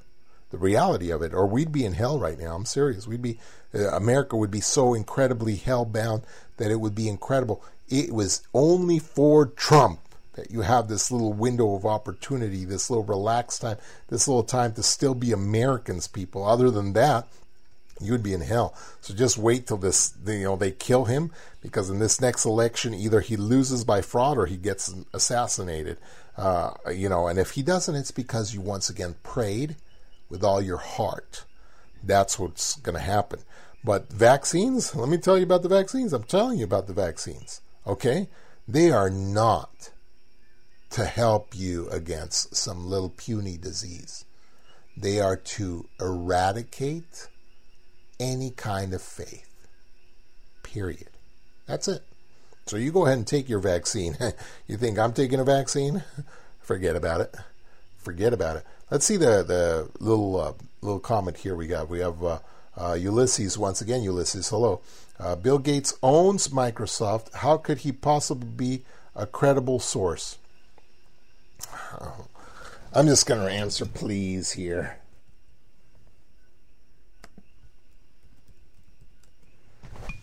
[0.50, 2.54] The reality of it, or we'd be in hell right now.
[2.54, 3.06] I'm serious.
[3.06, 3.38] We'd be
[3.74, 6.22] uh, America would be so incredibly hell bound
[6.56, 7.62] that it would be incredible.
[7.88, 10.03] It was only for Trump
[10.34, 14.72] that you have this little window of opportunity, this little relaxed time, this little time
[14.74, 16.44] to still be Americans, people.
[16.44, 17.28] Other than that,
[18.00, 18.74] you would be in hell.
[19.00, 21.30] So just wait till this, you know, they kill him
[21.62, 25.98] because in this next election, either he loses by fraud or he gets assassinated.
[26.36, 29.76] Uh, you know, and if he doesn't, it's because you once again prayed
[30.28, 31.44] with all your heart.
[32.02, 33.40] That's what's going to happen.
[33.84, 36.12] But vaccines, let me tell you about the vaccines.
[36.12, 37.60] I'm telling you about the vaccines.
[37.86, 38.28] Okay?
[38.66, 39.90] They are not
[40.94, 44.24] to help you against some little puny disease.
[44.96, 47.26] They are to eradicate
[48.20, 49.50] any kind of faith.
[50.62, 51.09] Period.
[51.66, 52.04] That's it.
[52.66, 54.16] So you go ahead and take your vaccine.
[54.68, 56.04] you think I'm taking a vaccine?
[56.61, 57.35] Forget about it.
[57.98, 58.64] Forget about it.
[58.88, 61.90] Let's see the the little uh, little comment here we got.
[61.90, 62.38] We have uh,
[62.76, 64.04] uh, Ulysses once again.
[64.04, 64.80] Ulysses, hello.
[65.18, 67.35] Uh, Bill Gates owns Microsoft.
[67.35, 68.83] How could he possibly be
[69.16, 70.38] a credible source?
[72.92, 74.98] I'm just going to answer please here.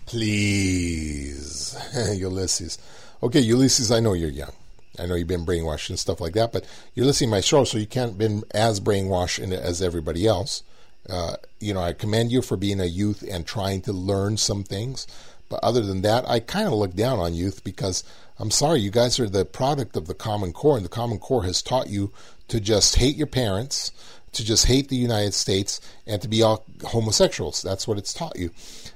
[0.06, 1.78] Please,
[2.16, 2.78] Ulysses.
[3.24, 4.52] Okay, Ulysses, I know you're young.
[5.00, 7.64] I know you've been brainwashed and stuff like that, but you're listening to my show,
[7.64, 10.64] so you can't been as brainwashed as everybody else.
[11.10, 14.64] Uh, you know, I commend you for being a youth and trying to learn some
[14.64, 15.08] things.
[15.50, 18.04] But other than that, I kind of look down on youth because
[18.42, 21.44] I'm sorry, you guys are the product of the Common Core, and the Common Core
[21.44, 22.12] has taught you
[22.48, 23.92] to just hate your parents,
[24.32, 27.62] to just hate the United States, and to be all homosexuals.
[27.62, 28.50] That's what it's taught you.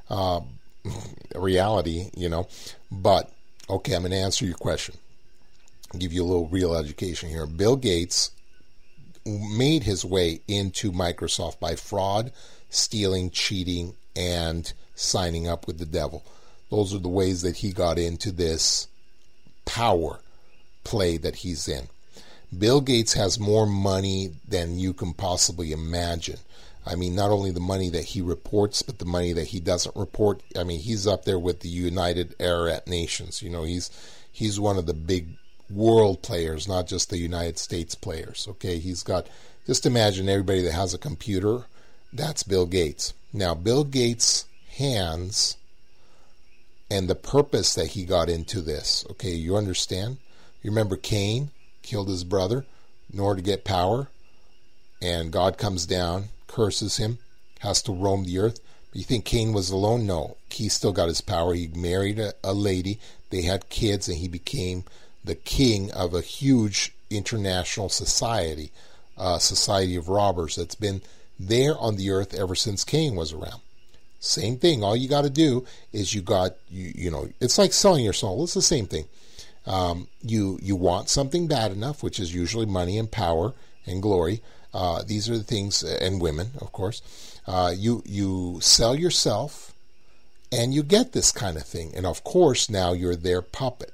[0.09, 0.41] Uh,
[1.35, 2.47] reality, you know.
[2.91, 3.31] But
[3.69, 4.95] okay, I'm going to answer your question.
[5.93, 7.45] I'll give you a little real education here.
[7.45, 8.31] Bill Gates
[9.27, 12.31] made his way into Microsoft by fraud,
[12.71, 16.25] stealing, cheating, and signing up with the devil.
[16.71, 18.87] Those are the ways that he got into this
[19.65, 20.19] power
[20.83, 21.87] play that he's in.
[22.57, 26.37] Bill Gates has more money than you can possibly imagine.
[26.85, 29.95] I mean, not only the money that he reports, but the money that he doesn't
[29.95, 30.41] report.
[30.57, 33.41] I mean, he's up there with the United Arab Nations.
[33.41, 33.89] You know, he's
[34.31, 35.29] he's one of the big
[35.69, 38.47] world players, not just the United States players.
[38.51, 39.27] Okay, he's got.
[39.65, 41.63] Just imagine everybody that has a computer.
[42.13, 43.13] That's Bill Gates.
[43.33, 44.45] Now, Bill Gates'
[44.77, 45.57] hands
[46.89, 49.05] and the purpose that he got into this.
[49.11, 50.17] Okay, you understand?
[50.61, 51.51] You remember Cain
[51.81, 52.65] killed his brother
[53.11, 54.07] in order to get power,
[55.01, 57.17] and God comes down curses him,
[57.59, 58.61] has to roam the earth.
[58.93, 60.07] You think Cain was alone?
[60.07, 60.37] No.
[60.49, 61.53] He still got his power.
[61.53, 62.97] He married a, a lady,
[63.29, 64.85] they had kids, and he became
[65.21, 68.71] the king of a huge international society,
[69.17, 71.01] uh, society of robbers that's been
[71.37, 73.59] there on the earth ever since Cain was around.
[74.25, 74.83] Same thing.
[74.83, 78.13] All you got to do is you got you you know it's like selling your
[78.13, 78.43] soul.
[78.43, 79.05] It's the same thing.
[79.67, 83.53] Um, you you want something bad enough, which is usually money and power
[83.85, 84.41] and glory.
[84.73, 87.01] Uh, these are the things, and women, of course.
[87.47, 89.73] Uh, you you sell yourself
[90.51, 91.91] And you get this kind of thing.
[91.95, 93.93] And of course, now you're their puppet.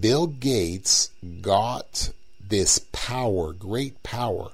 [0.00, 1.10] Bill Gates
[1.42, 4.50] got this power, great power,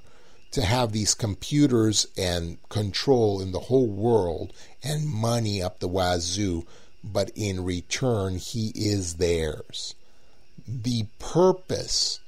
[0.53, 6.65] to have these computers and control in the whole world and money up the wazoo,
[7.03, 9.95] but in return, he is theirs.
[10.67, 12.19] The purpose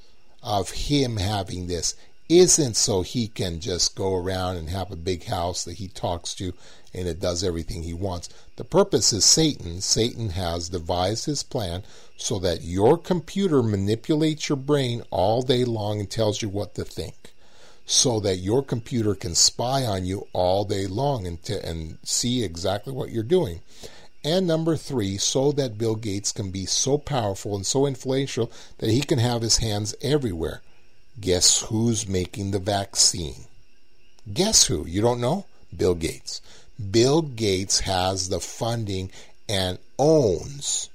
[0.41, 1.95] of him having this
[2.27, 6.33] isn't so he can just go around and have a big house that he talks
[6.33, 6.51] to
[6.95, 8.29] and it does everything he wants.
[8.55, 9.81] The purpose is Satan.
[9.81, 11.83] Satan has devised his plan
[12.17, 16.83] so that your computer manipulates your brain all day long and tells you what to
[16.83, 17.34] think.
[17.85, 22.43] So that your computer can spy on you all day long and, to, and see
[22.43, 23.61] exactly what you're doing.
[24.23, 28.89] And number three, so that Bill Gates can be so powerful and so influential that
[28.89, 30.61] he can have his hands everywhere.
[31.21, 33.45] Guess who's making the vaccine?
[34.33, 34.87] Guess who?
[34.87, 35.45] You don't know?
[35.75, 36.41] Bill Gates.
[36.91, 39.11] Bill Gates has the funding
[39.47, 40.89] and owns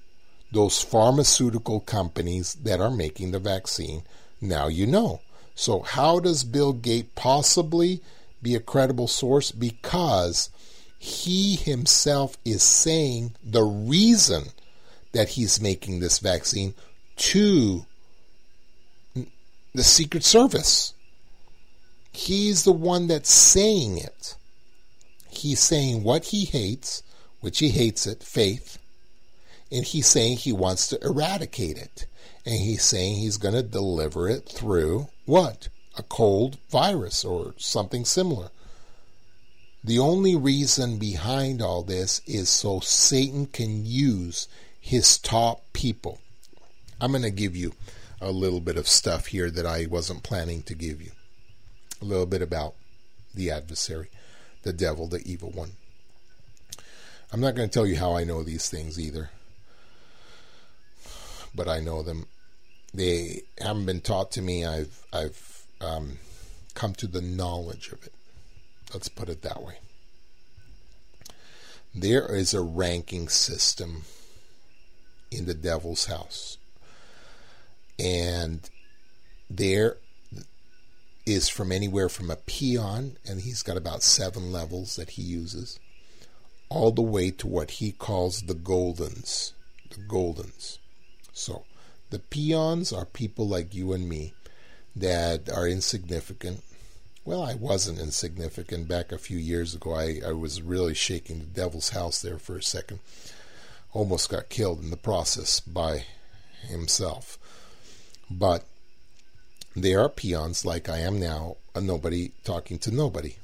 [0.50, 4.02] those pharmaceutical companies that are making the vaccine.
[4.40, 5.20] Now you know.
[5.60, 8.00] So, how does Bill Gates possibly
[8.40, 9.52] be a credible source?
[9.52, 10.48] Because
[10.98, 14.44] he himself is saying the reason
[15.12, 16.72] that he's making this vaccine
[17.16, 17.84] to
[19.74, 20.94] the Secret Service.
[22.10, 24.36] He's the one that's saying it.
[25.28, 27.02] He's saying what he hates,
[27.42, 28.78] which he hates it, faith,
[29.70, 32.06] and he's saying he wants to eradicate it.
[32.46, 35.68] And he's saying he's going to deliver it through what?
[35.96, 38.50] A cold virus or something similar.
[39.84, 44.48] The only reason behind all this is so Satan can use
[44.80, 46.18] his top people.
[47.00, 47.74] I'm going to give you
[48.20, 51.12] a little bit of stuff here that I wasn't planning to give you.
[52.02, 52.74] A little bit about
[53.32, 54.10] the adversary,
[54.64, 55.74] the devil, the evil one.
[57.32, 59.30] I'm not going to tell you how I know these things either,
[61.54, 62.26] but I know them.
[62.92, 64.64] They haven't been taught to me.
[64.64, 66.18] I've I've um,
[66.74, 68.12] come to the knowledge of it.
[68.92, 69.78] Let's put it that way.
[71.94, 74.02] There is a ranking system
[75.30, 76.58] in the devil's house
[78.00, 78.68] and
[79.50, 79.98] there
[81.26, 85.78] is from anywhere from a peon, and he's got about seven levels that he uses,
[86.70, 89.52] all the way to what he calls the goldens.
[89.90, 90.78] The goldens.
[91.32, 91.64] So,
[92.10, 94.34] the peons are people like you and me
[94.94, 96.62] that are insignificant.
[97.24, 99.94] Well, I wasn't insignificant back a few years ago.
[99.94, 102.98] I, I was really shaking the devil's house there for a second.
[103.92, 106.04] Almost got killed in the process by
[106.62, 107.38] himself.
[108.28, 108.64] But
[109.76, 113.36] they are peons like I am now, a nobody talking to nobody.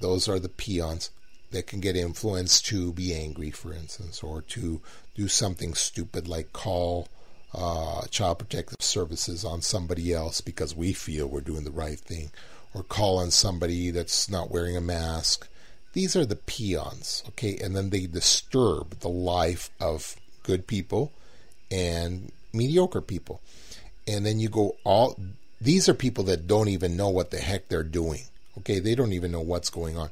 [0.00, 1.10] Those are the peons
[1.50, 4.80] that can get influenced to be angry, for instance, or to
[5.14, 7.08] do something stupid like call
[7.54, 12.30] uh, child protective services on somebody else because we feel we're doing the right thing,
[12.74, 15.48] or call on somebody that's not wearing a mask.
[15.92, 17.56] These are the peons, okay?
[17.62, 21.12] And then they disturb the life of good people
[21.70, 23.40] and mediocre people
[24.06, 25.16] and then you go all
[25.60, 28.22] these are people that don't even know what the heck they're doing.
[28.58, 30.10] Okay, they don't even know what's going on.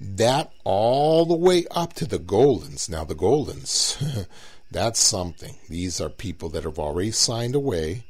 [0.00, 2.88] That all the way up to the Goldens.
[2.88, 4.26] Now, the Goldens,
[4.70, 5.56] that's something.
[5.68, 8.04] These are people that have already signed away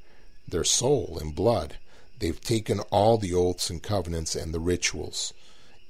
[0.49, 1.77] their soul and blood.
[2.19, 5.35] They've taken all the oaths and covenants and the rituals.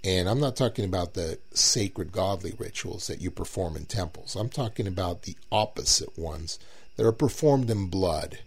[0.02, 4.36] And I'm not talking about the sacred godly rituals that you perform in temples.
[4.36, 6.58] I'm talking about the opposite ones
[6.96, 8.38] that are performed in blood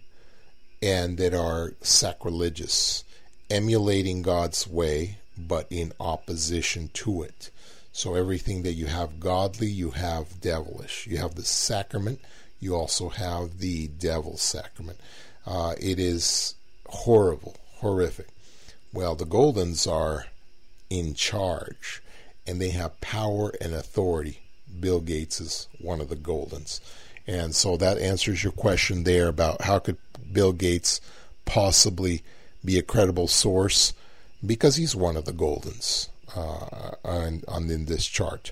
[0.82, 3.04] and that are sacrilegious,
[3.50, 7.50] emulating God's way, but in opposition to it.
[8.00, 11.06] So everything that you have godly, you have devilish.
[11.06, 12.22] You have the sacrament,
[12.62, 15.02] you also have the devil's sacrament.
[15.46, 16.56] Uh, it is
[16.88, 18.30] horrible, horrific.
[18.94, 20.28] Well, the Goldens are
[20.90, 22.02] in charge
[22.48, 24.44] and they have power and authority.
[24.80, 26.80] Bill Gates is one of the Goldens.
[27.28, 29.98] And so that answers your question there about how could
[30.32, 31.02] Bill Gates
[31.44, 32.24] possibly
[32.64, 33.94] be a credible source
[34.46, 38.52] because he's one of the Goldens uh, on, on in this chart.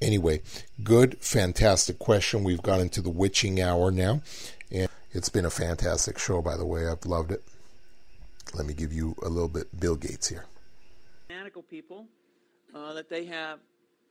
[0.00, 0.40] Anyway,
[0.82, 2.42] good, fantastic question.
[2.42, 4.22] We've got into the witching hour now,
[4.70, 6.40] and it's been a fantastic show.
[6.40, 7.42] By the way, I've loved it.
[8.54, 10.46] Let me give you a little bit Bill Gates here.
[11.68, 12.06] People
[12.74, 13.58] uh, that they have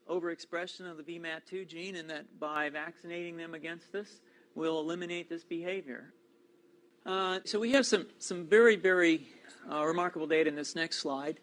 [0.09, 4.21] overexpression of the VMAT2 gene, and that by vaccinating them against this,
[4.55, 6.13] we'll eliminate this behavior.
[7.05, 9.27] Uh, so we have some, some very, very
[9.71, 11.39] uh, remarkable data in this next slide.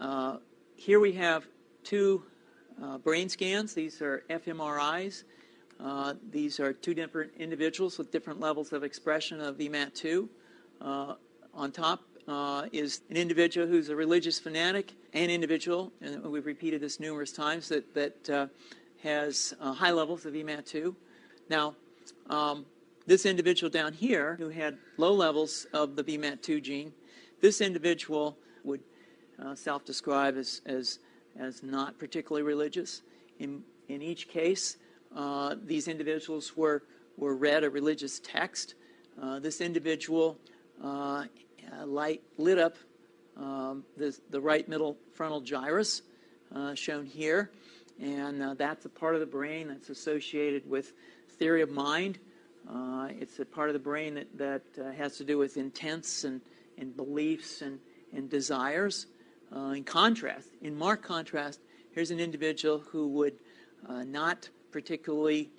[0.00, 0.36] Uh,
[0.78, 1.44] here we have
[1.82, 2.22] two
[2.80, 3.74] uh, brain scans.
[3.74, 5.24] These are fMRIs.
[5.80, 10.28] Uh, these are two different individuals with different levels of expression of VMAT2.
[10.80, 11.14] Uh,
[11.52, 16.80] on top uh, is an individual who's a religious fanatic, an individual, and we've repeated
[16.80, 18.46] this numerous times, that, that uh,
[19.02, 20.94] has uh, high levels of VMAT2.
[21.50, 21.74] Now,
[22.30, 22.64] um,
[23.04, 26.92] this individual down here who had low levels of the VMAT2 gene,
[27.40, 28.80] this individual would
[29.44, 30.98] uh, self-describe as, as,
[31.38, 33.02] as not particularly religious.
[33.38, 34.76] In, in each case,
[35.14, 36.82] uh, these individuals were,
[37.16, 38.74] were read a religious text.
[39.20, 40.38] Uh, this individual
[40.82, 41.24] uh,
[41.84, 42.76] light, lit up
[43.36, 46.02] um, the, the right middle frontal gyrus,
[46.54, 47.50] uh, shown here.
[48.00, 50.92] And uh, that's a part of the brain that's associated with
[51.38, 52.18] theory of mind.
[53.20, 56.40] it's a part of the brain that, that has to do with intents and,
[56.78, 57.78] and beliefs and,
[58.12, 59.06] and desires.
[59.52, 61.60] In contrast, in marked contrast,
[61.92, 63.34] here's an individual who would
[63.88, 65.50] not particularly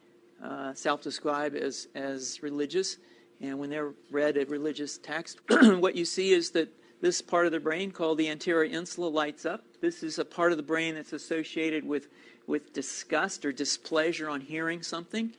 [0.43, 2.97] uh, self-describe as, as religious.
[3.41, 6.69] And when they're read a religious text, what you see is that
[7.01, 9.63] this part of the brain called the anterior insula lights up.
[9.81, 12.07] This is a part of the brain that's associated with,
[12.47, 15.33] with disgust or displeasure on hearing something.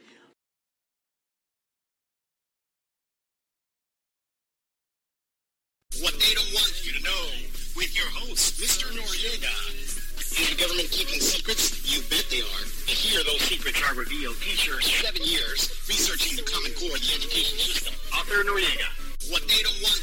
[6.01, 7.27] What they don't want you to know
[7.77, 8.87] with your host, Mr.
[8.95, 9.51] Noriega.
[10.39, 11.83] Is the government keeping secrets?
[11.83, 12.65] You bet they are.
[12.87, 14.37] And here those secrets are revealed.
[14.41, 17.95] Teacher, seven years researching the Common Core of the education system.
[18.15, 18.87] Author Noriega.
[19.31, 20.01] What they don't want